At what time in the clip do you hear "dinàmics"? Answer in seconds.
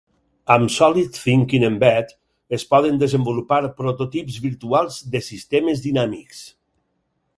5.89-6.43